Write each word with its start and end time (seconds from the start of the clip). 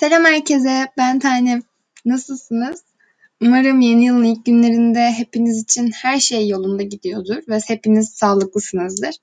Selam 0.00 0.24
herkese, 0.24 0.86
ben 0.96 1.18
Tanem. 1.18 1.62
Nasılsınız? 2.04 2.82
Umarım 3.40 3.80
yeni 3.80 4.04
yılın 4.04 4.24
ilk 4.24 4.46
günlerinde 4.46 5.12
hepiniz 5.12 5.62
için 5.62 5.90
her 5.90 6.18
şey 6.18 6.48
yolunda 6.48 6.82
gidiyordur 6.82 7.36
ve 7.48 7.58
hepiniz 7.66 8.08
sağlıklısınızdır. 8.08 9.14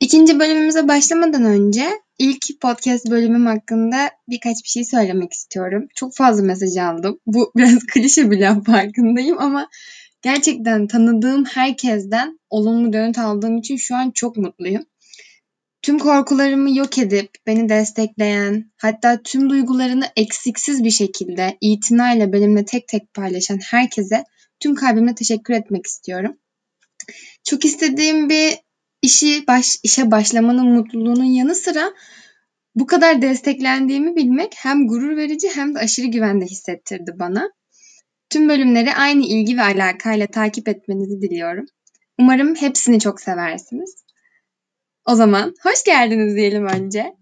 İkinci 0.00 0.38
bölümümüze 0.38 0.88
başlamadan 0.88 1.44
önce 1.44 1.84
ilk 2.18 2.60
podcast 2.60 3.10
bölümüm 3.10 3.46
hakkında 3.46 4.10
birkaç 4.28 4.56
bir 4.64 4.68
şey 4.68 4.84
söylemek 4.84 5.32
istiyorum. 5.32 5.88
Çok 5.94 6.14
fazla 6.14 6.42
mesaj 6.42 6.76
aldım. 6.76 7.20
Bu 7.26 7.52
biraz 7.56 7.78
klişe 7.86 8.30
bir 8.30 8.40
laf 8.40 8.66
farkındayım 8.66 9.38
ama 9.38 9.68
gerçekten 10.22 10.86
tanıdığım 10.86 11.44
herkesten 11.44 12.38
olumlu 12.50 12.92
dönüt 12.92 13.18
aldığım 13.18 13.58
için 13.58 13.76
şu 13.76 13.96
an 13.96 14.10
çok 14.10 14.36
mutluyum. 14.36 14.82
Tüm 15.84 15.98
korkularımı 15.98 16.76
yok 16.76 16.98
edip 16.98 17.30
beni 17.46 17.68
destekleyen, 17.68 18.72
hatta 18.76 19.22
tüm 19.22 19.50
duygularını 19.50 20.06
eksiksiz 20.16 20.84
bir 20.84 20.90
şekilde 20.90 21.58
itinayla 21.60 22.32
benimle 22.32 22.64
tek 22.64 22.88
tek 22.88 23.14
paylaşan 23.14 23.58
herkese 23.70 24.24
tüm 24.60 24.74
kalbimle 24.74 25.14
teşekkür 25.14 25.54
etmek 25.54 25.86
istiyorum. 25.86 26.36
Çok 27.44 27.64
istediğim 27.64 28.28
bir 28.28 28.58
işi 29.02 29.46
baş, 29.48 29.76
işe 29.82 30.10
başlamanın 30.10 30.66
mutluluğunun 30.66 31.24
yanı 31.24 31.54
sıra 31.54 31.92
bu 32.74 32.86
kadar 32.86 33.22
desteklendiğimi 33.22 34.16
bilmek 34.16 34.54
hem 34.56 34.86
gurur 34.86 35.16
verici 35.16 35.48
hem 35.54 35.74
de 35.74 35.78
aşırı 35.78 36.06
güvende 36.06 36.44
hissettirdi 36.44 37.12
bana. 37.14 37.50
Tüm 38.30 38.48
bölümleri 38.48 38.94
aynı 38.94 39.26
ilgi 39.26 39.56
ve 39.56 39.62
alakayla 39.62 40.26
takip 40.26 40.68
etmenizi 40.68 41.20
diliyorum. 41.20 41.66
Umarım 42.18 42.54
hepsini 42.54 43.00
çok 43.00 43.20
seversiniz. 43.20 44.03
O 45.06 45.14
zaman 45.14 45.54
hoş 45.62 45.84
geldiniz 45.84 46.36
diyelim 46.36 46.66
önce. 46.66 47.16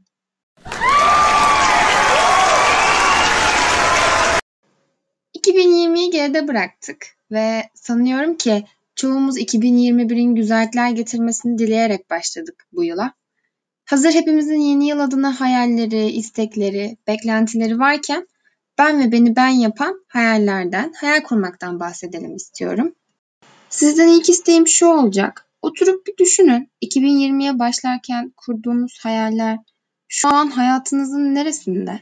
...2020'yi 5.36 6.10
geride 6.10 6.48
bıraktık 6.48 7.06
ve 7.30 7.70
sanıyorum 7.74 8.36
ki 8.36 8.64
çoğumuz 8.96 9.38
2021'in 9.38 10.34
güzellikler 10.34 10.90
getirmesini 10.90 11.58
dileyerek 11.58 12.10
başladık 12.10 12.66
bu 12.72 12.84
yıla. 12.84 13.14
Hazır 13.84 14.12
hepimizin 14.12 14.60
yeni 14.60 14.88
yıl 14.88 15.00
adına 15.00 15.40
hayalleri, 15.40 16.10
istekleri, 16.10 16.96
beklentileri 17.06 17.78
varken 17.78 18.28
ben 18.78 19.00
ve 19.00 19.12
beni 19.12 19.36
ben 19.36 19.48
yapan 19.48 20.04
hayallerden, 20.08 20.92
hayal 20.96 21.22
kurmaktan 21.22 21.80
bahsedelim 21.80 22.36
istiyorum. 22.36 22.94
Sizden 23.70 24.08
ilk 24.08 24.28
isteğim 24.28 24.68
şu 24.68 24.86
olacak. 24.86 25.51
Oturup 25.62 26.06
bir 26.06 26.16
düşünün. 26.24 26.70
2020'ye 26.84 27.58
başlarken 27.58 28.32
kurduğunuz 28.36 28.98
hayaller 29.02 29.58
şu 30.08 30.28
an 30.28 30.50
hayatınızın 30.50 31.34
neresinde? 31.34 32.00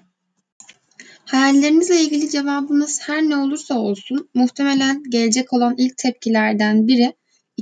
Hayallerinizle 1.25 2.00
ilgili 2.00 2.31
cevabınız 2.31 3.00
her 3.03 3.22
ne 3.22 3.36
olursa 3.36 3.78
olsun 3.78 4.31
muhtemelen 4.34 5.03
gelecek 5.11 5.53
olan 5.53 5.75
ilk 5.78 5.97
tepkilerden 5.97 6.88
biri 6.88 7.12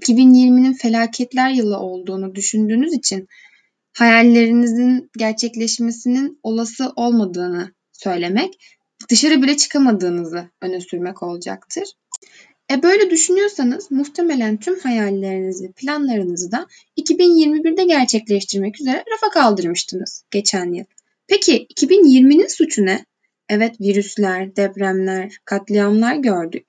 2020'nin 0.00 0.72
felaketler 0.72 1.50
yılı 1.50 1.78
olduğunu 1.78 2.34
düşündüğünüz 2.34 2.94
için 2.94 3.28
hayallerinizin 3.92 5.10
gerçekleşmesinin 5.18 6.40
olası 6.42 6.92
olmadığını 6.96 7.74
söylemek, 7.92 8.78
dışarı 9.10 9.42
bile 9.42 9.56
çıkamadığınızı 9.56 10.50
öne 10.62 10.80
sürmek 10.80 11.22
olacaktır. 11.22 11.92
E 12.70 12.82
böyle 12.82 13.10
düşünüyorsanız 13.10 13.90
muhtemelen 13.90 14.56
tüm 14.56 14.78
hayallerinizi, 14.80 15.72
planlarınızı 15.72 16.52
da 16.52 16.66
2021'de 16.96 17.84
gerçekleştirmek 17.84 18.80
üzere 18.80 19.04
rafa 19.12 19.30
kaldırmıştınız 19.30 20.24
geçen 20.30 20.72
yıl. 20.72 20.84
Peki 21.26 21.66
2020'nin 21.66 22.46
suçu 22.46 22.86
ne? 22.86 23.04
Evet 23.48 23.80
virüsler, 23.80 24.56
depremler, 24.56 25.36
katliamlar 25.44 26.16
gördük. 26.16 26.64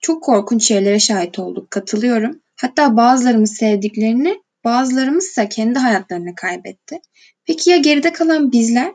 Çok 0.00 0.22
korkunç 0.22 0.64
şeylere 0.64 0.98
şahit 0.98 1.38
olduk, 1.38 1.70
katılıyorum. 1.70 2.40
Hatta 2.56 2.96
bazılarımız 2.96 3.56
sevdiklerini, 3.56 4.42
bazılarımız 4.64 5.24
ise 5.24 5.48
kendi 5.48 5.78
hayatlarını 5.78 6.34
kaybetti. 6.34 7.00
Peki 7.44 7.70
ya 7.70 7.76
geride 7.76 8.12
kalan 8.12 8.52
bizler? 8.52 8.92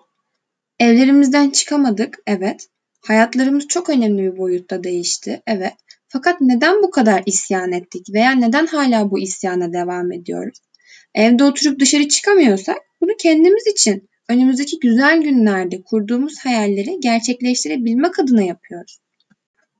Evlerimizden 0.79 1.49
çıkamadık, 1.49 2.17
evet. 2.27 2.67
Hayatlarımız 3.01 3.67
çok 3.67 3.89
önemli 3.89 4.23
bir 4.23 4.37
boyutta 4.37 4.83
değişti, 4.83 5.41
evet. 5.47 5.73
Fakat 6.09 6.41
neden 6.41 6.83
bu 6.83 6.91
kadar 6.91 7.23
isyan 7.25 7.71
ettik 7.71 8.07
veya 8.13 8.31
neden 8.31 8.65
hala 8.67 9.11
bu 9.11 9.19
isyana 9.19 9.73
devam 9.73 10.11
ediyoruz? 10.11 10.59
Evde 11.15 11.43
oturup 11.43 11.79
dışarı 11.79 12.07
çıkamıyorsak 12.07 12.77
bunu 13.01 13.11
kendimiz 13.19 13.67
için 13.67 14.09
önümüzdeki 14.29 14.79
güzel 14.79 15.21
günlerde 15.21 15.81
kurduğumuz 15.81 16.39
hayalleri 16.45 16.99
gerçekleştirebilmek 16.99 18.19
adına 18.19 18.43
yapıyoruz. 18.43 18.99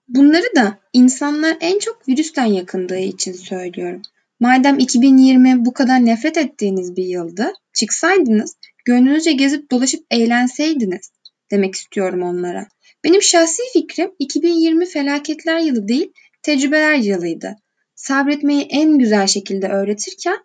Bunları 0.07 0.56
da 0.56 0.79
insanlar 0.94 1.57
en 1.62 1.79
çok 1.79 2.07
virüsten 2.07 2.45
yakındığı 2.45 3.00
için 3.00 3.34
söylüyorum. 3.34 4.01
Madem 4.39 4.79
2020 4.79 5.66
bu 5.66 5.73
kadar 5.73 6.06
nefret 6.06 6.38
ettiğiniz 6.38 6.95
bir 6.95 7.06
yıldı, 7.06 7.53
çıksaydınız, 7.73 8.56
gönlünüzce 8.85 9.31
gezip 9.31 9.72
dolaşıp 9.72 10.06
eğlenseydiniz 10.12 11.12
demek 11.51 11.75
istiyorum 11.75 12.22
onlara. 12.22 12.68
Benim 13.04 13.22
şahsi 13.22 13.62
fikrim 13.74 14.12
2020 14.20 14.86
felaketler 14.86 15.60
yılı 15.60 15.88
değil, 15.88 16.12
tecrübeler 16.42 16.96
yılıydı. 16.96 17.56
Sabretmeyi 17.96 18.62
en 18.62 18.98
güzel 18.98 19.28
şekilde 19.28 19.68
öğretirken 19.68 20.38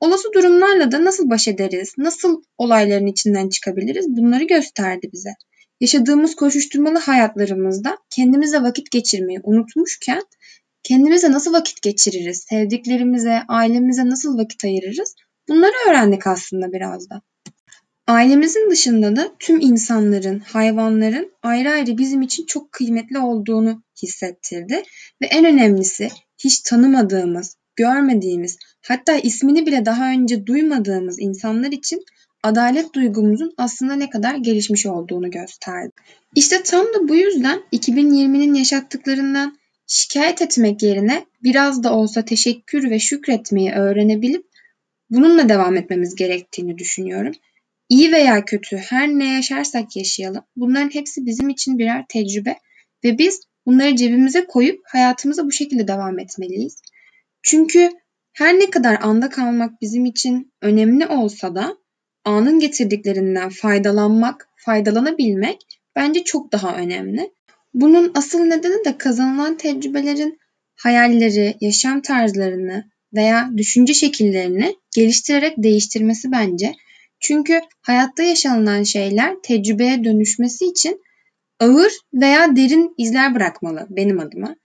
olası 0.00 0.32
durumlarla 0.32 0.92
da 0.92 1.04
nasıl 1.04 1.30
baş 1.30 1.48
ederiz, 1.48 1.94
nasıl 1.98 2.42
olayların 2.58 3.06
içinden 3.06 3.48
çıkabiliriz 3.48 4.08
bunları 4.08 4.44
gösterdi 4.44 5.10
bize. 5.12 5.30
Yaşadığımız 5.80 6.36
koşuşturmalı 6.36 6.98
hayatlarımızda 6.98 7.98
kendimize 8.16 8.62
vakit 8.62 8.90
geçirmeyi 8.90 9.40
unutmuşken 9.42 10.22
kendimize 10.82 11.32
nasıl 11.32 11.52
vakit 11.52 11.82
geçiririz, 11.82 12.44
sevdiklerimize, 12.48 13.40
ailemize 13.48 14.06
nasıl 14.08 14.38
vakit 14.38 14.64
ayırırız 14.64 15.14
bunları 15.48 15.90
öğrendik 15.90 16.26
aslında 16.26 16.72
biraz 16.72 17.10
da. 17.10 17.22
Ailemizin 18.08 18.70
dışında 18.70 19.16
da 19.16 19.30
tüm 19.38 19.60
insanların, 19.60 20.38
hayvanların 20.38 21.32
ayrı 21.42 21.70
ayrı 21.70 21.98
bizim 21.98 22.22
için 22.22 22.46
çok 22.46 22.72
kıymetli 22.72 23.18
olduğunu 23.18 23.82
hissettirdi 24.02 24.82
ve 25.22 25.26
en 25.26 25.44
önemlisi 25.44 26.08
hiç 26.38 26.60
tanımadığımız, 26.60 27.56
görmediğimiz, 27.76 28.58
hatta 28.86 29.16
ismini 29.16 29.66
bile 29.66 29.84
daha 29.84 30.10
önce 30.10 30.46
duymadığımız 30.46 31.20
insanlar 31.20 31.72
için 31.72 32.04
adalet 32.42 32.94
duygumuzun 32.94 33.54
aslında 33.56 33.94
ne 33.94 34.10
kadar 34.10 34.34
gelişmiş 34.34 34.86
olduğunu 34.86 35.30
gösterdi. 35.30 35.92
İşte 36.34 36.62
tam 36.62 36.86
da 36.86 37.08
bu 37.08 37.14
yüzden 37.14 37.60
2020'nin 37.72 38.54
yaşattıklarından 38.54 39.58
şikayet 39.86 40.42
etmek 40.42 40.82
yerine 40.82 41.26
biraz 41.42 41.82
da 41.82 41.94
olsa 41.94 42.24
teşekkür 42.24 42.90
ve 42.90 42.98
şükretmeyi 42.98 43.72
öğrenebilip 43.72 44.44
bununla 45.10 45.48
devam 45.48 45.76
etmemiz 45.76 46.14
gerektiğini 46.14 46.78
düşünüyorum. 46.78 47.32
İyi 47.88 48.12
veya 48.12 48.44
kötü 48.44 48.76
her 48.76 49.08
ne 49.08 49.34
yaşarsak 49.34 49.96
yaşayalım 49.96 50.44
bunların 50.56 50.94
hepsi 50.94 51.26
bizim 51.26 51.48
için 51.48 51.78
birer 51.78 52.04
tecrübe 52.08 52.56
ve 53.04 53.18
biz 53.18 53.40
bunları 53.66 53.96
cebimize 53.96 54.46
koyup 54.46 54.80
hayatımıza 54.84 55.44
bu 55.44 55.52
şekilde 55.52 55.88
devam 55.88 56.18
etmeliyiz. 56.18 56.76
Çünkü 57.42 57.90
her 58.32 58.58
ne 58.58 58.70
kadar 58.70 58.98
anda 59.02 59.28
kalmak 59.28 59.80
bizim 59.80 60.04
için 60.04 60.52
önemli 60.62 61.06
olsa 61.06 61.54
da 61.54 61.76
anın 62.24 62.60
getirdiklerinden 62.60 63.48
faydalanmak, 63.48 64.48
faydalanabilmek 64.56 65.80
bence 65.96 66.24
çok 66.24 66.52
daha 66.52 66.76
önemli. 66.76 67.30
Bunun 67.74 68.12
asıl 68.14 68.40
nedeni 68.40 68.84
de 68.84 68.98
kazanılan 68.98 69.56
tecrübelerin 69.56 70.38
hayalleri, 70.76 71.56
yaşam 71.60 72.00
tarzlarını 72.00 72.84
veya 73.14 73.50
düşünce 73.56 73.94
şekillerini 73.94 74.76
geliştirerek 74.94 75.54
değiştirmesi 75.58 76.32
bence. 76.32 76.72
Çünkü 77.20 77.60
hayatta 77.80 78.22
yaşanılan 78.22 78.82
şeyler 78.82 79.36
tecrübeye 79.42 80.04
dönüşmesi 80.04 80.64
için 80.64 81.02
ağır 81.60 81.92
veya 82.14 82.56
derin 82.56 82.94
izler 82.98 83.34
bırakmalı 83.34 83.86
benim 83.90 84.20
adıma. 84.20 84.56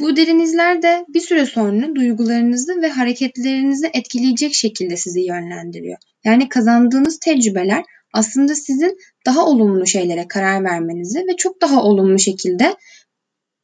Bu 0.00 0.16
derin 0.16 0.38
izler 0.38 0.82
de 0.82 1.04
bir 1.08 1.20
süre 1.20 1.46
sonra 1.46 1.94
duygularınızı 1.94 2.82
ve 2.82 2.88
hareketlerinizi 2.88 3.90
etkileyecek 3.92 4.54
şekilde 4.54 4.96
sizi 4.96 5.20
yönlendiriyor. 5.20 5.98
Yani 6.24 6.48
kazandığınız 6.48 7.18
tecrübeler 7.18 7.84
aslında 8.12 8.54
sizin 8.54 8.98
daha 9.26 9.46
olumlu 9.46 9.86
şeylere 9.86 10.28
karar 10.28 10.64
vermenizi 10.64 11.18
ve 11.18 11.36
çok 11.36 11.60
daha 11.60 11.82
olumlu 11.82 12.18
şekilde 12.18 12.76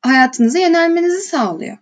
hayatınıza 0.03 0.59
yönelmenizi 0.59 1.21
sağlıyor. 1.21 1.79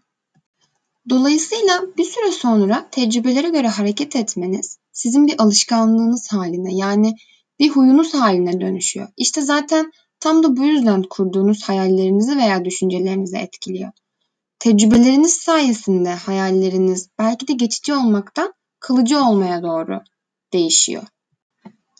Dolayısıyla 1.08 1.82
bir 1.96 2.04
süre 2.04 2.30
sonra 2.30 2.88
tecrübelere 2.90 3.48
göre 3.48 3.68
hareket 3.68 4.16
etmeniz 4.16 4.78
sizin 4.92 5.26
bir 5.26 5.42
alışkanlığınız 5.42 6.32
haline 6.32 6.74
yani 6.74 7.14
bir 7.58 7.70
huyunuz 7.70 8.14
haline 8.14 8.60
dönüşüyor. 8.60 9.08
İşte 9.16 9.40
zaten 9.40 9.92
tam 10.20 10.42
da 10.42 10.56
bu 10.56 10.64
yüzden 10.64 11.02
kurduğunuz 11.02 11.62
hayallerinizi 11.62 12.36
veya 12.36 12.64
düşüncelerinizi 12.64 13.36
etkiliyor. 13.36 13.92
Tecrübeleriniz 14.58 15.32
sayesinde 15.32 16.10
hayalleriniz 16.10 17.08
belki 17.18 17.48
de 17.48 17.52
geçici 17.52 17.94
olmaktan 17.94 18.52
kalıcı 18.80 19.24
olmaya 19.24 19.62
doğru 19.62 20.00
değişiyor. 20.52 21.02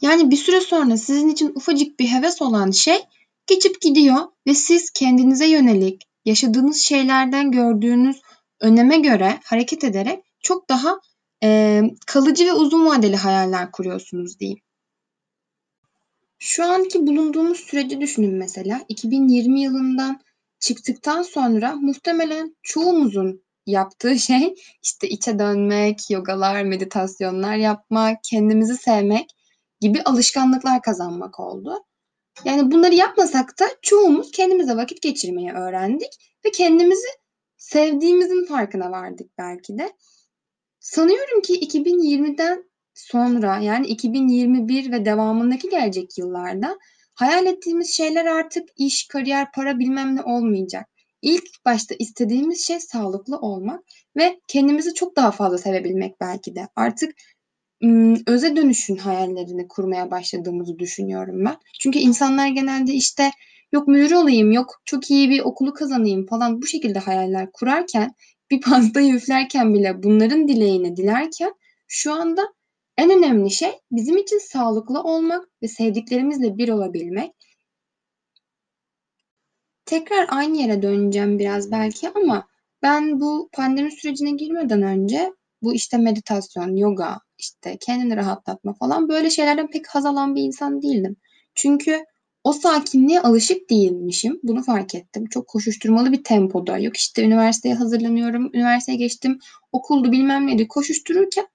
Yani 0.03 0.31
bir 0.31 0.37
süre 0.37 0.61
sonra 0.61 0.97
sizin 0.97 1.29
için 1.29 1.53
ufacık 1.55 2.01
bir 2.01 2.07
heves 2.07 2.43
olan 2.43 2.71
şey 2.71 3.01
geçip 3.47 3.81
gidiyor 3.81 4.17
ve 4.47 4.55
siz 4.55 4.91
kendinize 4.91 5.47
yönelik 5.47 6.03
yaşadığınız 6.25 6.77
şeylerden 6.77 7.51
gördüğünüz 7.51 8.21
öneme 8.61 8.99
göre 8.99 9.41
hareket 9.45 9.85
ederek 9.85 10.25
çok 10.43 10.69
daha 10.69 11.01
e, 11.43 11.83
kalıcı 12.07 12.47
ve 12.47 12.53
uzun 12.53 12.87
vadeli 12.87 13.17
hayaller 13.17 13.73
kuruyorsunuz 13.73 14.39
diyeyim. 14.39 14.61
Şu 16.39 16.65
anki 16.65 17.07
bulunduğumuz 17.07 17.59
süreci 17.61 18.01
düşünün 18.01 18.35
mesela. 18.35 18.81
2020 18.89 19.61
yılından 19.61 20.21
çıktıktan 20.61 21.23
sonra 21.23 21.77
muhtemelen 21.77 22.57
çoğumuzun 22.63 23.43
yaptığı 23.67 24.19
şey 24.19 24.55
işte 24.83 25.09
içe 25.09 25.39
dönmek, 25.39 26.11
yogalar, 26.11 26.63
meditasyonlar 26.63 27.57
yapmak, 27.57 28.19
kendimizi 28.25 28.77
sevmek 28.77 29.31
gibi 29.81 30.03
alışkanlıklar 30.03 30.83
kazanmak 30.83 31.41
oldu. 31.41 31.85
Yani 32.45 32.71
bunları 32.71 32.95
yapmasak 32.95 33.61
da 33.61 33.65
çoğumuz 33.83 34.31
kendimize 34.31 34.77
vakit 34.77 35.03
geçirmeyi 35.03 35.53
öğrendik 35.53 36.13
ve 36.45 36.51
kendimizi 36.51 37.09
sevdiğimizin 37.57 38.45
farkına 38.45 38.91
vardık 38.91 39.39
belki 39.39 39.79
de. 39.79 39.93
Sanıyorum 40.83 41.43
ki 41.43 41.61
2020'den 41.61 42.65
sonra 42.95 43.59
yani 43.59 43.87
2021 43.87 44.93
ve 44.93 45.05
devamındaki 45.05 45.69
gelecek 45.69 46.19
yıllarda 46.19 46.79
hayal 47.15 47.47
ettiğimiz 47.47 47.97
şeyler 47.97 48.27
artık 48.27 48.69
iş, 48.77 49.09
kariyer, 49.09 49.53
para 49.53 49.79
bilmem 49.79 50.17
ne 50.17 50.23
olmayacak. 50.23 50.89
İlk 51.23 51.45
başta 51.65 51.95
istediğimiz 51.99 52.67
şey 52.67 52.81
sağlıklı 52.81 53.39
olmak 53.39 53.85
ve 54.17 54.41
kendimizi 54.49 54.95
çok 54.95 55.17
daha 55.17 55.31
fazla 55.31 55.59
sevebilmek 55.59 56.21
belki 56.21 56.55
de. 56.55 56.69
Artık 56.77 57.15
öze 58.27 58.57
dönüşün 58.57 58.97
hayallerini 58.97 59.69
kurmaya 59.69 60.11
başladığımızı 60.11 60.79
düşünüyorum 60.79 61.45
ben. 61.45 61.57
Çünkü 61.81 61.99
insanlar 61.99 62.49
genelde 62.49 62.93
işte 62.93 63.31
yok 63.73 63.89
müdür 63.89 64.13
olayım, 64.13 64.53
yok 64.53 64.83
çok 64.85 65.11
iyi 65.11 65.31
bir 65.31 65.41
okulu 65.41 65.75
kazanayım 65.75 66.27
falan 66.27 66.63
bu 66.63 66.67
şekilde 66.67 66.99
hayaller 66.99 67.53
kurarken 67.53 68.15
bir 68.53 68.61
pastayı 68.61 69.15
üflerken 69.15 69.75
bile 69.75 70.03
bunların 70.03 70.49
dileğini 70.49 70.97
dilerken 70.97 71.55
şu 71.87 72.13
anda 72.13 72.43
en 72.97 73.11
önemli 73.11 73.51
şey 73.51 73.73
bizim 73.91 74.17
için 74.17 74.39
sağlıklı 74.39 75.03
olmak 75.03 75.49
ve 75.63 75.69
sevdiklerimizle 75.69 76.57
bir 76.59 76.69
olabilmek. 76.69 77.33
Tekrar 79.85 80.27
aynı 80.31 80.57
yere 80.57 80.83
döneceğim 80.83 81.39
biraz 81.39 81.71
belki 81.71 82.11
ama 82.11 82.49
ben 82.83 83.21
bu 83.21 83.49
pandemi 83.53 83.93
sürecine 83.93 84.31
girmeden 84.31 84.83
önce 84.83 85.33
bu 85.63 85.75
işte 85.75 85.99
meditasyon, 85.99 86.77
yoga, 86.77 87.19
işte 87.39 87.77
kendini 87.81 88.17
rahatlatma 88.17 88.73
falan 88.75 89.09
böyle 89.09 89.31
şeylerden 89.31 89.71
pek 89.71 89.89
haz 89.89 90.07
alan 90.07 90.35
bir 90.35 90.43
insan 90.43 90.83
değildim. 90.83 91.17
Çünkü 91.55 92.05
o 92.45 92.53
sakinliğe 92.53 93.21
alışık 93.21 93.71
değilmişim. 93.71 94.41
Bunu 94.43 94.63
fark 94.63 94.95
ettim. 94.95 95.27
Çok 95.27 95.49
koşuşturmalı 95.49 96.13
bir 96.13 96.25
tempoda. 96.25 96.79
Yok 96.79 96.97
işte 96.97 97.23
üniversiteye 97.23 97.75
hazırlanıyorum, 97.75 98.51
üniversiteye 98.55 98.99
geçtim, 98.99 99.39
okuldu 99.73 100.13
bilmem 100.13 100.47
neydi 100.47 100.69
koşuştururken 100.69 101.47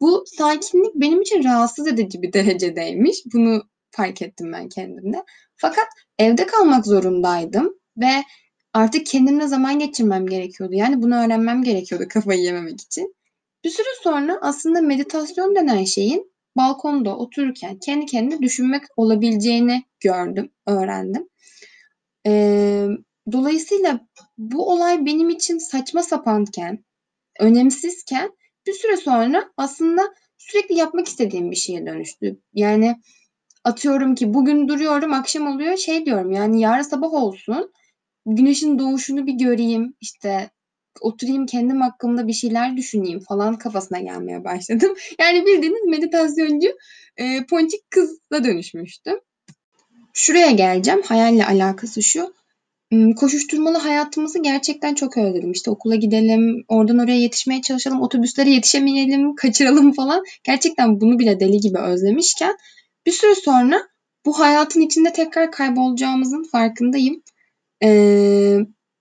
bu 0.00 0.24
sakinlik 0.26 0.94
benim 0.94 1.22
için 1.22 1.44
rahatsız 1.44 1.86
edici 1.86 2.22
bir 2.22 2.32
derecedeymiş. 2.32 3.22
Bunu 3.34 3.62
fark 3.90 4.22
ettim 4.22 4.52
ben 4.52 4.68
kendimde. 4.68 5.24
Fakat 5.56 5.86
evde 6.18 6.46
kalmak 6.46 6.86
zorundaydım 6.86 7.74
ve 7.96 8.24
artık 8.72 9.06
kendimle 9.06 9.48
zaman 9.48 9.78
geçirmem 9.78 10.26
gerekiyordu. 10.26 10.74
Yani 10.74 11.02
bunu 11.02 11.24
öğrenmem 11.24 11.62
gerekiyordu 11.62 12.04
kafayı 12.08 12.40
yememek 12.40 12.80
için. 12.80 13.14
Bir 13.64 13.70
süre 13.70 13.86
sonra 14.02 14.38
aslında 14.42 14.80
meditasyon 14.80 15.54
denen 15.54 15.84
şeyin 15.84 16.33
balkonda 16.56 17.16
otururken 17.16 17.78
kendi 17.78 18.06
kendine 18.06 18.42
düşünmek 18.42 18.82
olabileceğini 18.96 19.84
gördüm, 20.00 20.50
öğrendim. 20.66 21.28
Ee, 22.26 22.86
dolayısıyla 23.32 24.00
bu 24.38 24.72
olay 24.72 25.06
benim 25.06 25.30
için 25.30 25.58
saçma 25.58 26.02
sapanken, 26.02 26.84
önemsizken 27.40 28.30
bir 28.66 28.72
süre 28.72 28.96
sonra 28.96 29.50
aslında 29.56 30.02
sürekli 30.38 30.74
yapmak 30.74 31.06
istediğim 31.06 31.50
bir 31.50 31.56
şeye 31.56 31.86
dönüştü. 31.86 32.40
Yani 32.54 32.96
atıyorum 33.64 34.14
ki 34.14 34.34
bugün 34.34 34.68
duruyorum 34.68 35.12
akşam 35.12 35.46
oluyor 35.46 35.76
şey 35.76 36.06
diyorum 36.06 36.32
yani 36.32 36.60
yarın 36.60 36.82
sabah 36.82 37.12
olsun 37.12 37.72
güneşin 38.26 38.78
doğuşunu 38.78 39.26
bir 39.26 39.32
göreyim 39.32 39.94
işte 40.00 40.50
oturayım 41.00 41.46
kendim 41.46 41.80
hakkında 41.80 42.26
bir 42.26 42.32
şeyler 42.32 42.76
düşüneyim 42.76 43.20
falan 43.20 43.58
kafasına 43.58 44.00
gelmeye 44.00 44.44
başladım. 44.44 44.94
Yani 45.18 45.46
bildiğiniz 45.46 45.84
meditasyoncu 45.84 46.68
e, 47.16 47.46
ponçik 47.46 47.90
kızla 47.90 48.44
dönüşmüştüm. 48.44 49.20
Şuraya 50.12 50.50
geleceğim. 50.50 51.02
Hayalle 51.02 51.46
alakası 51.46 52.02
şu. 52.02 52.34
Koşuşturmalı 53.16 53.78
hayatımızı 53.78 54.42
gerçekten 54.42 54.94
çok 54.94 55.18
özledim. 55.18 55.52
İşte 55.52 55.70
okula 55.70 55.94
gidelim, 55.94 56.64
oradan 56.68 56.98
oraya 56.98 57.18
yetişmeye 57.18 57.62
çalışalım, 57.62 58.02
otobüslere 58.02 58.50
yetişemeyelim, 58.50 59.34
kaçıralım 59.36 59.92
falan. 59.92 60.24
Gerçekten 60.44 61.00
bunu 61.00 61.18
bile 61.18 61.40
deli 61.40 61.60
gibi 61.60 61.78
özlemişken 61.78 62.56
bir 63.06 63.12
süre 63.12 63.34
sonra 63.34 63.88
bu 64.26 64.38
hayatın 64.38 64.80
içinde 64.80 65.12
tekrar 65.12 65.52
kaybolacağımızın 65.52 66.42
farkındayım. 66.52 67.22
Ee, 67.82 68.58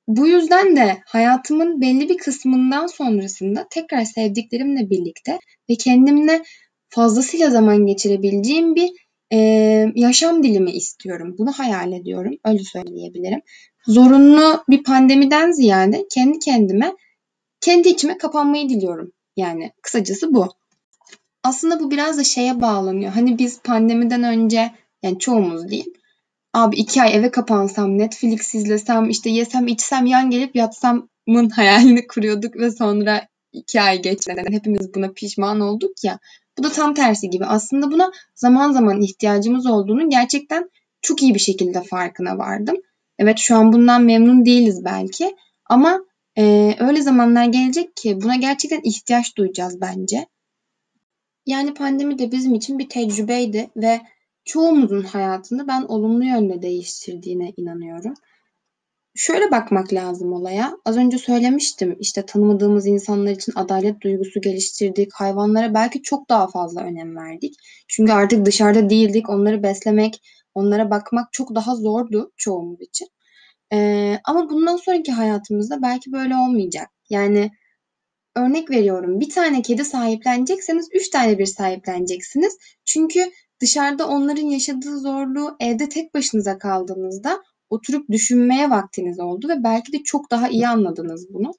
bu 0.07 0.27
yüzden 0.27 0.75
de 0.75 1.01
hayatımın 1.05 1.81
belli 1.81 2.09
bir 2.09 2.17
kısmından 2.17 2.87
sonrasında 2.87 3.67
tekrar 3.69 4.03
sevdiklerimle 4.03 4.89
birlikte 4.89 5.39
ve 5.69 5.75
kendimle 5.75 6.43
fazlasıyla 6.89 7.49
zaman 7.49 7.85
geçirebileceğim 7.85 8.75
bir 8.75 8.89
e, 9.33 9.37
yaşam 9.95 10.43
dilimi 10.43 10.71
istiyorum. 10.71 11.35
Bunu 11.37 11.51
hayal 11.51 11.91
ediyorum. 11.93 12.33
Öyle 12.45 12.63
söyleyebilirim. 12.63 13.41
Zorunlu 13.87 14.63
bir 14.69 14.83
pandemiden 14.83 15.51
ziyade 15.51 16.05
kendi 16.11 16.39
kendime, 16.39 16.93
kendi 17.61 17.89
içime 17.89 18.17
kapanmayı 18.17 18.69
diliyorum. 18.69 19.11
Yani 19.37 19.71
kısacası 19.81 20.33
bu. 20.33 20.47
Aslında 21.43 21.79
bu 21.79 21.91
biraz 21.91 22.17
da 22.17 22.23
şeye 22.23 22.61
bağlanıyor. 22.61 23.11
Hani 23.11 23.37
biz 23.37 23.61
pandemiden 23.61 24.23
önce 24.23 24.71
yani 25.03 25.19
çoğumuz 25.19 25.69
diyeyim 25.69 25.93
abi 26.53 26.75
iki 26.75 27.01
ay 27.01 27.15
eve 27.15 27.31
kapansam, 27.31 27.97
Netflix 27.97 28.55
izlesem, 28.55 29.09
işte 29.09 29.29
yesem, 29.29 29.67
içsem, 29.67 30.05
yan 30.05 30.29
gelip 30.29 30.55
yatsamın 30.55 31.49
hayalini 31.55 32.07
kuruyorduk 32.07 32.55
ve 32.55 32.71
sonra 32.71 33.27
iki 33.51 33.81
ay 33.81 34.01
geçmeden 34.01 34.51
hepimiz 34.51 34.93
buna 34.95 35.11
pişman 35.11 35.59
olduk 35.59 36.03
ya. 36.03 36.19
Bu 36.57 36.63
da 36.63 36.71
tam 36.71 36.93
tersi 36.93 37.29
gibi. 37.29 37.45
Aslında 37.45 37.91
buna 37.91 38.11
zaman 38.35 38.71
zaman 38.71 39.01
ihtiyacımız 39.01 39.65
olduğunu 39.65 40.09
gerçekten 40.09 40.69
çok 41.01 41.23
iyi 41.23 41.33
bir 41.33 41.39
şekilde 41.39 41.83
farkına 41.83 42.37
vardım. 42.37 42.75
Evet 43.19 43.37
şu 43.37 43.55
an 43.55 43.73
bundan 43.73 44.03
memnun 44.03 44.45
değiliz 44.45 44.85
belki 44.85 45.35
ama 45.65 46.05
e, 46.37 46.75
öyle 46.79 47.01
zamanlar 47.01 47.45
gelecek 47.45 47.95
ki 47.95 48.21
buna 48.21 48.35
gerçekten 48.35 48.81
ihtiyaç 48.83 49.37
duyacağız 49.37 49.81
bence. 49.81 50.27
Yani 51.45 51.73
pandemi 51.73 52.19
de 52.19 52.31
bizim 52.31 52.53
için 52.53 52.79
bir 52.79 52.89
tecrübeydi 52.89 53.69
ve 53.75 54.01
çoğumuzun 54.45 55.03
hayatını 55.03 55.67
ben 55.67 55.81
olumlu 55.81 56.25
yönde 56.25 56.61
değiştirdiğine 56.61 57.53
inanıyorum. 57.57 58.13
Şöyle 59.15 59.51
bakmak 59.51 59.93
lazım 59.93 60.33
olaya. 60.33 60.77
Az 60.85 60.97
önce 60.97 61.17
söylemiştim 61.17 61.97
işte 61.99 62.25
tanımadığımız 62.25 62.87
insanlar 62.87 63.31
için 63.31 63.53
adalet 63.55 64.01
duygusu 64.01 64.41
geliştirdik. 64.41 65.13
Hayvanlara 65.13 65.73
belki 65.73 66.01
çok 66.01 66.29
daha 66.29 66.47
fazla 66.47 66.81
önem 66.81 67.15
verdik. 67.15 67.55
Çünkü 67.87 68.11
artık 68.11 68.45
dışarıda 68.45 68.89
değildik. 68.89 69.29
Onları 69.29 69.63
beslemek, 69.63 70.21
onlara 70.53 70.89
bakmak 70.89 71.33
çok 71.33 71.55
daha 71.55 71.75
zordu 71.75 72.31
çoğumuz 72.37 72.81
için. 72.81 73.07
Ee, 73.73 74.19
ama 74.25 74.49
bundan 74.49 74.77
sonraki 74.77 75.11
hayatımızda 75.11 75.81
belki 75.81 76.11
böyle 76.11 76.35
olmayacak. 76.35 76.89
Yani 77.09 77.51
örnek 78.35 78.69
veriyorum 78.71 79.19
bir 79.19 79.29
tane 79.29 79.61
kedi 79.61 79.85
sahiplenecekseniz 79.85 80.89
üç 80.93 81.09
tane 81.09 81.39
bir 81.39 81.45
sahipleneceksiniz. 81.45 82.57
Çünkü 82.85 83.31
Dışarıda 83.63 84.07
onların 84.07 84.45
yaşadığı 84.45 84.99
zorluğu 84.99 85.55
evde 85.59 85.89
tek 85.89 86.13
başınıza 86.13 86.57
kaldığınızda 86.57 87.43
oturup 87.69 88.09
düşünmeye 88.11 88.69
vaktiniz 88.69 89.19
oldu 89.19 89.49
ve 89.49 89.63
belki 89.63 89.93
de 89.93 90.03
çok 90.03 90.31
daha 90.31 90.49
iyi 90.49 90.67
anladınız 90.67 91.33
bunu. 91.33 91.51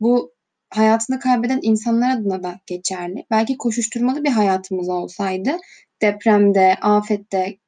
Bu 0.00 0.32
hayatını 0.70 1.18
kaybeden 1.20 1.58
insanlar 1.62 2.16
adına 2.16 2.42
da 2.42 2.60
geçerli. 2.66 3.24
Belki 3.30 3.56
koşuşturmalı 3.56 4.24
bir 4.24 4.30
hayatımız 4.30 4.88
olsaydı 4.88 5.56
depremde, 6.02 6.76
afette 6.82 7.58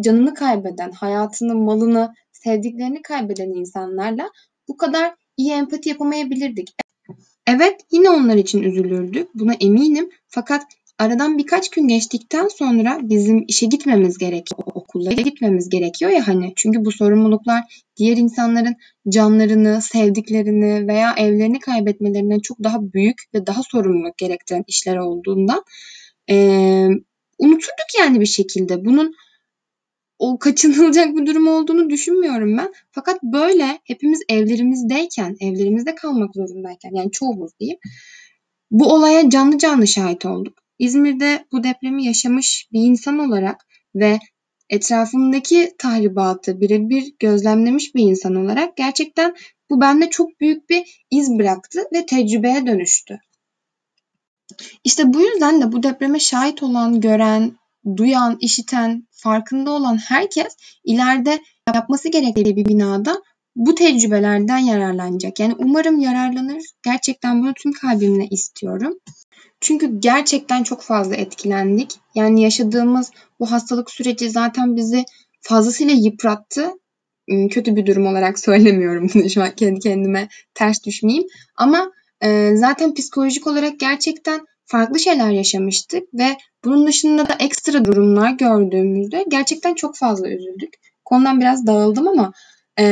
canını 0.00 0.34
kaybeden, 0.34 0.90
hayatını, 0.90 1.54
malını, 1.54 2.14
sevdiklerini 2.32 3.02
kaybeden 3.02 3.48
insanlarla 3.48 4.30
bu 4.68 4.76
kadar 4.76 5.14
iyi 5.36 5.52
empati 5.52 5.88
yapamayabilirdik. 5.88 6.74
Evet 7.46 7.80
yine 7.90 8.10
onlar 8.10 8.36
için 8.36 8.62
üzülürdük. 8.62 9.34
Buna 9.34 9.54
eminim. 9.54 10.10
Fakat 10.28 10.62
aradan 11.00 11.38
birkaç 11.38 11.70
gün 11.70 11.88
geçtikten 11.88 12.48
sonra 12.48 12.98
bizim 13.02 13.44
işe 13.48 13.66
gitmemiz 13.66 14.18
gerekiyor, 14.18 14.62
okula 14.74 15.12
gitmemiz 15.12 15.68
gerekiyor 15.68 16.10
ya 16.10 16.28
hani. 16.28 16.52
Çünkü 16.56 16.84
bu 16.84 16.92
sorumluluklar 16.92 17.86
diğer 17.96 18.16
insanların 18.16 18.76
canlarını, 19.08 19.82
sevdiklerini 19.82 20.88
veya 20.88 21.14
evlerini 21.16 21.58
kaybetmelerinden 21.58 22.38
çok 22.38 22.64
daha 22.64 22.92
büyük 22.92 23.22
ve 23.34 23.46
daha 23.46 23.62
sorumluluk 23.62 24.18
gerektiren 24.18 24.64
işler 24.66 24.96
olduğundan 24.96 25.64
e, 26.30 26.36
unuturduk 27.38 27.90
yani 27.98 28.20
bir 28.20 28.26
şekilde. 28.26 28.84
Bunun 28.84 29.14
o 30.18 30.38
kaçınılacak 30.38 31.16
bir 31.16 31.26
durum 31.26 31.48
olduğunu 31.48 31.90
düşünmüyorum 31.90 32.58
ben. 32.58 32.72
Fakat 32.90 33.22
böyle 33.22 33.78
hepimiz 33.84 34.22
evlerimizdeyken, 34.28 35.36
evlerimizde 35.40 35.94
kalmak 35.94 36.34
zorundayken 36.34 36.90
yani 36.94 37.10
çoğumuz 37.10 37.52
diyeyim. 37.60 37.78
Bu 38.70 38.94
olaya 38.94 39.30
canlı 39.30 39.58
canlı 39.58 39.86
şahit 39.86 40.26
olduk. 40.26 40.60
İzmir'de 40.80 41.46
bu 41.52 41.62
depremi 41.62 42.04
yaşamış 42.04 42.68
bir 42.72 42.80
insan 42.80 43.18
olarak 43.18 43.66
ve 43.94 44.18
etrafımdaki 44.68 45.74
tahribatı 45.78 46.60
birebir 46.60 47.12
gözlemlemiş 47.18 47.94
bir 47.94 48.02
insan 48.02 48.34
olarak 48.34 48.76
gerçekten 48.76 49.34
bu 49.70 49.80
bende 49.80 50.10
çok 50.10 50.40
büyük 50.40 50.70
bir 50.70 51.04
iz 51.10 51.38
bıraktı 51.38 51.80
ve 51.94 52.06
tecrübeye 52.06 52.66
dönüştü. 52.66 53.18
İşte 54.84 55.14
bu 55.14 55.20
yüzden 55.20 55.60
de 55.60 55.72
bu 55.72 55.82
depreme 55.82 56.20
şahit 56.20 56.62
olan, 56.62 57.00
gören, 57.00 57.52
duyan, 57.96 58.36
işiten, 58.40 59.08
farkında 59.10 59.70
olan 59.70 59.96
herkes 59.96 60.56
ileride 60.84 61.38
yapması 61.74 62.08
gerektiği 62.08 62.56
bir 62.56 62.64
binada 62.64 63.22
bu 63.56 63.74
tecrübelerden 63.74 64.58
yararlanacak. 64.58 65.40
Yani 65.40 65.54
umarım 65.58 66.00
yararlanır. 66.00 66.62
Gerçekten 66.82 67.42
bunu 67.42 67.54
tüm 67.54 67.72
kalbimle 67.72 68.26
istiyorum. 68.26 68.98
Çünkü 69.60 70.00
gerçekten 70.00 70.62
çok 70.62 70.82
fazla 70.82 71.16
etkilendik. 71.16 71.90
Yani 72.14 72.42
yaşadığımız 72.42 73.10
bu 73.40 73.50
hastalık 73.52 73.90
süreci 73.90 74.30
zaten 74.30 74.76
bizi 74.76 75.04
fazlasıyla 75.40 75.94
yıprattı. 75.94 76.70
Hmm, 77.28 77.48
kötü 77.48 77.76
bir 77.76 77.86
durum 77.86 78.06
olarak 78.06 78.38
söylemiyorum 78.46 79.10
bunu 79.14 79.30
şu 79.30 79.42
an 79.42 79.50
kendi 79.50 79.80
kendime 79.80 80.28
ters 80.54 80.84
düşmeyeyim. 80.84 81.26
Ama 81.56 81.92
e, 82.22 82.56
zaten 82.56 82.94
psikolojik 82.94 83.46
olarak 83.46 83.80
gerçekten 83.80 84.46
farklı 84.64 84.98
şeyler 84.98 85.30
yaşamıştık 85.30 86.02
ve 86.14 86.36
bunun 86.64 86.86
dışında 86.86 87.28
da 87.28 87.34
ekstra 87.40 87.84
durumlar 87.84 88.30
gördüğümüzde 88.30 89.24
gerçekten 89.28 89.74
çok 89.74 89.96
fazla 89.96 90.28
üzüldük. 90.28 90.74
Konudan 91.04 91.40
biraz 91.40 91.66
dağıldım 91.66 92.08
ama 92.08 92.32
e, 92.78 92.84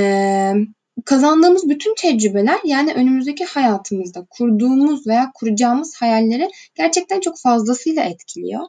kazandığımız 1.08 1.68
bütün 1.68 1.94
tecrübeler 1.94 2.58
yani 2.64 2.94
önümüzdeki 2.94 3.44
hayatımızda 3.44 4.26
kurduğumuz 4.30 5.06
veya 5.06 5.30
kuracağımız 5.34 5.96
hayalleri 5.96 6.48
gerçekten 6.74 7.20
çok 7.20 7.38
fazlasıyla 7.38 8.02
etkiliyor. 8.04 8.62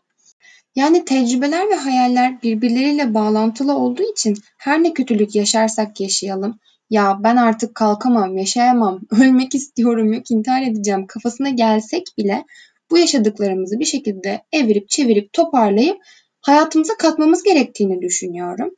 Yani 0.75 1.05
tecrübeler 1.05 1.69
ve 1.69 1.75
hayaller 1.75 2.41
birbirleriyle 2.41 3.13
bağlantılı 3.13 3.75
olduğu 3.75 4.11
için 4.11 4.37
her 4.57 4.83
ne 4.83 4.93
kötülük 4.93 5.35
yaşarsak 5.35 5.99
yaşayalım, 5.99 6.59
ya 6.89 7.19
ben 7.23 7.35
artık 7.35 7.75
kalkamam, 7.75 8.37
yaşayamam, 8.37 8.99
ölmek 9.21 9.55
istiyorum, 9.55 10.13
yok 10.13 10.31
intihar 10.31 10.61
edeceğim 10.61 11.07
kafasına 11.07 11.49
gelsek 11.49 12.03
bile 12.17 12.45
bu 12.91 12.97
yaşadıklarımızı 12.97 13.79
bir 13.79 13.85
şekilde 13.85 14.41
evirip 14.51 14.89
çevirip 14.89 15.33
toparlayıp 15.33 15.97
hayatımıza 16.41 16.97
katmamız 16.97 17.43
gerektiğini 17.43 18.01
düşünüyorum. 18.01 18.75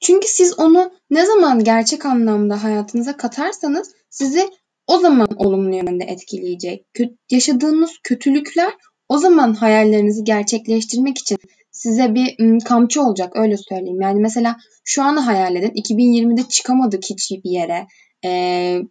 Çünkü 0.00 0.28
siz 0.28 0.58
onu 0.58 0.92
ne 1.10 1.26
zaman 1.26 1.64
gerçek 1.64 2.06
anlamda 2.06 2.62
hayatınıza 2.64 3.16
katarsanız 3.16 3.94
sizi 4.10 4.50
o 4.86 4.98
zaman 4.98 5.28
olumlu 5.36 5.74
yönde 5.74 6.04
etkileyecek. 6.04 6.86
Yaşadığınız 7.30 7.90
kötülükler 8.02 8.72
o 9.08 9.18
zaman 9.18 9.54
hayallerinizi 9.54 10.24
gerçekleştirmek 10.24 11.18
için 11.18 11.38
size 11.70 12.14
bir 12.14 12.60
kamçı 12.64 13.02
olacak 13.02 13.32
öyle 13.36 13.56
söyleyeyim. 13.56 14.00
Yani 14.00 14.20
mesela 14.20 14.56
şu 14.84 15.02
anı 15.02 15.20
hayal 15.20 15.56
edin. 15.56 15.82
2020'de 15.82 16.42
çıkamadık 16.48 17.04
hiçbir 17.10 17.50
yere. 17.50 17.86
Ee, 18.24 18.82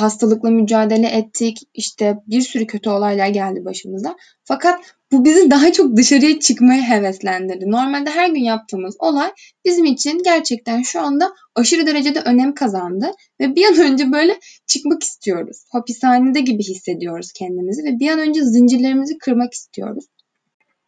hastalıkla 0.00 0.50
mücadele 0.50 1.08
ettik. 1.08 1.58
İşte 1.74 2.18
bir 2.26 2.40
sürü 2.40 2.66
kötü 2.66 2.90
olaylar 2.90 3.28
geldi 3.28 3.64
başımıza. 3.64 4.16
Fakat 4.44 4.80
bu 5.12 5.24
bizi 5.24 5.50
daha 5.50 5.72
çok 5.72 5.96
dışarıya 5.96 6.40
çıkmaya 6.40 6.88
heveslendirdi. 6.88 7.70
Normalde 7.70 8.10
her 8.10 8.28
gün 8.28 8.40
yaptığımız 8.40 8.96
olay 8.98 9.32
bizim 9.64 9.84
için 9.84 10.22
gerçekten 10.24 10.82
şu 10.82 11.00
anda 11.00 11.32
aşırı 11.54 11.86
derecede 11.86 12.20
önem 12.20 12.54
kazandı 12.54 13.10
ve 13.40 13.54
bir 13.54 13.64
an 13.66 13.92
önce 13.92 14.12
böyle 14.12 14.38
çıkmak 14.66 15.02
istiyoruz. 15.02 15.64
Hapishanede 15.72 16.40
gibi 16.40 16.62
hissediyoruz 16.62 17.32
kendimizi 17.32 17.84
ve 17.84 17.98
bir 17.98 18.10
an 18.10 18.18
önce 18.18 18.44
zincirlerimizi 18.44 19.18
kırmak 19.18 19.54
istiyoruz. 19.54 20.04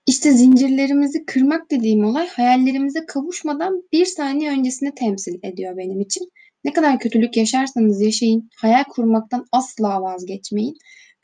İşte 0.07 0.33
zincirlerimizi 0.33 1.25
kırmak 1.27 1.71
dediğim 1.71 2.05
olay 2.05 2.29
hayallerimize 2.29 3.07
kavuşmadan 3.07 3.83
bir 3.93 4.05
saniye 4.05 4.51
öncesini 4.51 4.95
temsil 4.95 5.35
ediyor 5.43 5.77
benim 5.77 6.01
için. 6.01 6.31
Ne 6.66 6.73
kadar 6.73 6.99
kötülük 6.99 7.37
yaşarsanız 7.37 8.00
yaşayın, 8.00 8.50
hayal 8.56 8.85
kurmaktan 8.85 9.46
asla 9.52 10.02
vazgeçmeyin. 10.02 10.75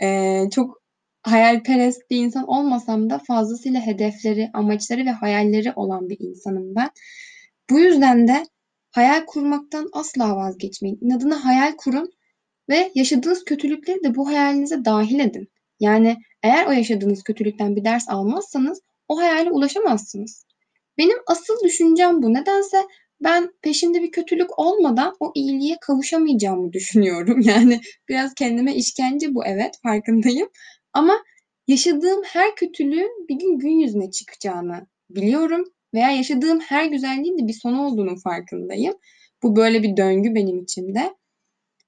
Ee, 0.02 0.44
çok 0.50 0.82
hayalperest 1.22 2.10
bir 2.10 2.16
insan 2.16 2.48
olmasam 2.48 3.10
da 3.10 3.18
fazlasıyla 3.18 3.80
hedefleri, 3.86 4.50
amaçları 4.54 5.04
ve 5.04 5.10
hayalleri 5.10 5.72
olan 5.76 6.08
bir 6.08 6.16
insanım 6.20 6.74
ben. 6.74 6.90
Bu 7.70 7.78
yüzden 7.78 8.28
de 8.28 8.46
hayal 8.90 9.24
kurmaktan 9.26 9.88
asla 9.92 10.36
vazgeçmeyin. 10.36 10.98
İnadına 11.00 11.44
hayal 11.44 11.72
kurun 11.76 12.10
ve 12.68 12.92
yaşadığınız 12.94 13.44
kötülükleri 13.44 14.04
de 14.04 14.14
bu 14.14 14.28
hayalinize 14.28 14.84
dahil 14.84 15.18
edin. 15.18 15.48
Yani 15.80 16.16
eğer 16.42 16.66
o 16.66 16.70
yaşadığınız 16.70 17.22
kötülükten 17.22 17.76
bir 17.76 17.84
ders 17.84 18.08
almazsanız 18.08 18.80
o 19.08 19.18
hayale 19.18 19.50
ulaşamazsınız. 19.50 20.46
Benim 20.98 21.18
asıl 21.26 21.54
düşüncem 21.64 22.22
bu. 22.22 22.34
Nedense 22.34 22.86
ben 23.24 23.52
peşimde 23.62 24.02
bir 24.02 24.10
kötülük 24.10 24.58
olmadan 24.58 25.16
o 25.20 25.32
iyiliğe 25.34 25.76
kavuşamayacağımı 25.80 26.72
düşünüyorum. 26.72 27.40
Yani 27.44 27.80
biraz 28.08 28.34
kendime 28.34 28.74
işkence 28.74 29.34
bu 29.34 29.46
evet 29.46 29.78
farkındayım. 29.82 30.48
Ama 30.92 31.14
yaşadığım 31.68 32.22
her 32.24 32.54
kötülüğün 32.56 33.26
bir 33.28 33.34
gün 33.38 33.58
gün 33.58 33.80
yüzüne 33.80 34.10
çıkacağını 34.10 34.86
biliyorum. 35.10 35.64
Veya 35.94 36.10
yaşadığım 36.10 36.60
her 36.60 36.86
güzelliğin 36.86 37.38
de 37.38 37.48
bir 37.48 37.52
sonu 37.52 37.86
olduğunu 37.86 38.16
farkındayım. 38.16 38.94
Bu 39.42 39.56
böyle 39.56 39.82
bir 39.82 39.96
döngü 39.96 40.34
benim 40.34 40.58
içimde. 40.58 41.14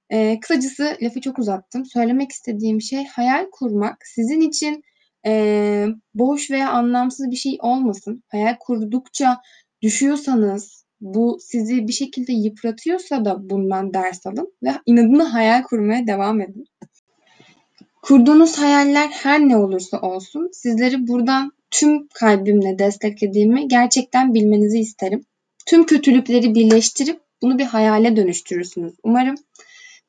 Ee, 0.09 0.39
kısacası 0.41 0.97
lafı 1.01 1.21
çok 1.21 1.39
uzattım. 1.39 1.85
Söylemek 1.85 2.31
istediğim 2.31 2.81
şey 2.81 3.05
hayal 3.05 3.45
kurmak 3.51 3.97
sizin 4.05 4.41
için 4.41 4.83
e, 5.25 5.87
boş 6.13 6.51
veya 6.51 6.71
anlamsız 6.71 7.31
bir 7.31 7.35
şey 7.35 7.57
olmasın. 7.61 8.23
Hayal 8.27 8.55
kurdukça 8.59 9.41
düşüyorsanız, 9.81 10.84
bu 11.01 11.37
sizi 11.41 11.87
bir 11.87 11.93
şekilde 11.93 12.33
yıpratıyorsa 12.33 13.25
da 13.25 13.49
bundan 13.49 13.93
ders 13.93 14.25
alın 14.25 14.53
ve 14.63 14.69
inadını 14.85 15.23
hayal 15.23 15.63
kurmaya 15.63 16.07
devam 16.07 16.41
edin. 16.41 16.65
Kurduğunuz 18.01 18.57
hayaller 18.57 19.07
her 19.07 19.39
ne 19.39 19.57
olursa 19.57 20.01
olsun 20.01 20.49
sizleri 20.53 21.07
buradan 21.07 21.51
tüm 21.71 22.07
kalbimle 22.07 22.79
desteklediğimi 22.79 23.67
gerçekten 23.67 24.33
bilmenizi 24.33 24.79
isterim. 24.79 25.25
Tüm 25.65 25.85
kötülükleri 25.85 26.55
birleştirip 26.55 27.19
bunu 27.41 27.59
bir 27.59 27.65
hayale 27.65 28.15
dönüştürürsünüz. 28.15 28.93
Umarım. 29.03 29.35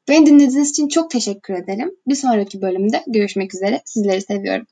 Beni 0.08 0.26
dinlediğiniz 0.26 0.70
için 0.70 0.88
çok 0.88 1.10
teşekkür 1.10 1.54
ederim. 1.54 1.90
Bir 2.06 2.14
sonraki 2.14 2.62
bölümde 2.62 3.02
görüşmek 3.06 3.54
üzere. 3.54 3.82
Sizleri 3.84 4.22
seviyorum. 4.22 4.66